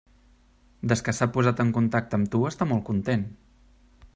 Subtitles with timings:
[0.93, 3.29] Des que s'ha posat en contacte amb tu està molt content.